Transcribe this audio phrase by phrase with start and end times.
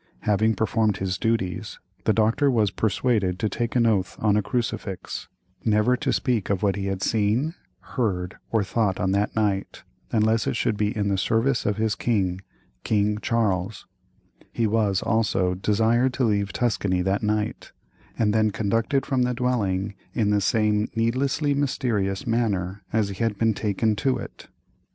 [0.21, 5.27] Having performed his duties, the doctor was persuaded to take an oath on a crucifix,
[5.63, 10.47] "never to speak of what he had seen, heard, or thought on that night, unless
[10.47, 12.41] it should be in the service of his king
[12.83, 13.85] King Charles;"
[14.51, 17.71] he was, also, desired to leave Tuscany that night,
[18.17, 23.37] and then conducted from the dwelling in the same needlessly mysterious manner as he had
[23.37, 24.47] been taken to it.